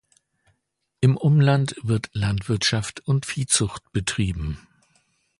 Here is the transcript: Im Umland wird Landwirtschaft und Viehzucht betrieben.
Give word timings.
Im 0.99 1.15
Umland 1.15 1.75
wird 1.83 2.09
Landwirtschaft 2.13 3.01
und 3.07 3.27
Viehzucht 3.27 3.91
betrieben. 3.91 4.57